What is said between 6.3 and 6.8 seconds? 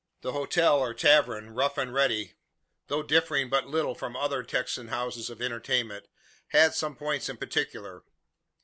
had